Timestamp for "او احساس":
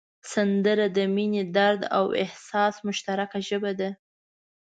1.97-2.75